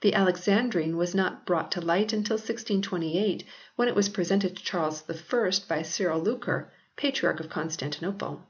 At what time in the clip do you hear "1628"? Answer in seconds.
2.34-3.44